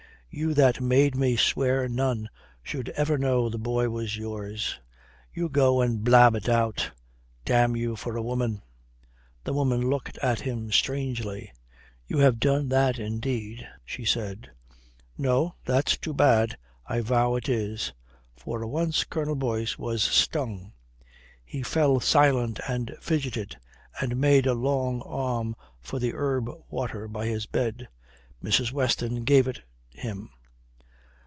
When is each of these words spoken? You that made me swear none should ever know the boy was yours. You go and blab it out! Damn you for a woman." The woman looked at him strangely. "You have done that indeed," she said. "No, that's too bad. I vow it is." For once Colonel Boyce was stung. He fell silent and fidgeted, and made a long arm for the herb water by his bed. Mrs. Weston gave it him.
You 0.33 0.53
that 0.53 0.79
made 0.79 1.13
me 1.17 1.35
swear 1.35 1.89
none 1.89 2.29
should 2.63 2.87
ever 2.91 3.17
know 3.17 3.49
the 3.49 3.57
boy 3.57 3.89
was 3.89 4.15
yours. 4.15 4.79
You 5.33 5.49
go 5.49 5.81
and 5.81 6.05
blab 6.05 6.35
it 6.35 6.47
out! 6.47 6.89
Damn 7.43 7.75
you 7.75 7.97
for 7.97 8.15
a 8.15 8.21
woman." 8.23 8.61
The 9.43 9.51
woman 9.51 9.89
looked 9.89 10.17
at 10.19 10.39
him 10.39 10.71
strangely. 10.71 11.51
"You 12.07 12.19
have 12.19 12.39
done 12.39 12.69
that 12.69 12.97
indeed," 12.97 13.67
she 13.83 14.05
said. 14.05 14.49
"No, 15.17 15.55
that's 15.65 15.97
too 15.97 16.13
bad. 16.13 16.57
I 16.85 17.01
vow 17.01 17.35
it 17.35 17.49
is." 17.49 17.91
For 18.37 18.65
once 18.65 19.03
Colonel 19.03 19.35
Boyce 19.35 19.77
was 19.77 20.01
stung. 20.01 20.71
He 21.43 21.61
fell 21.61 21.99
silent 21.99 22.57
and 22.69 22.95
fidgeted, 23.01 23.57
and 23.99 24.15
made 24.15 24.47
a 24.47 24.53
long 24.53 25.01
arm 25.01 25.57
for 25.81 25.99
the 25.99 26.13
herb 26.13 26.49
water 26.69 27.09
by 27.09 27.25
his 27.25 27.47
bed. 27.47 27.89
Mrs. 28.41 28.71
Weston 28.71 29.25
gave 29.25 29.45
it 29.49 29.63
him. 29.93 30.29